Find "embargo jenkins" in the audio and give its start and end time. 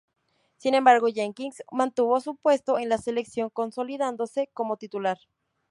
0.73-1.61